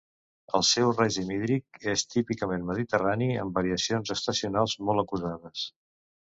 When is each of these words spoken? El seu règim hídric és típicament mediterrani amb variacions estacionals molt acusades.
El 0.59 0.63
seu 0.67 0.93
règim 0.93 1.27
hídric 1.35 1.85
és 1.93 2.03
típicament 2.13 2.65
mediterrani 2.71 3.29
amb 3.43 3.61
variacions 3.61 4.15
estacionals 4.17 4.75
molt 4.89 5.05
acusades. 5.05 5.69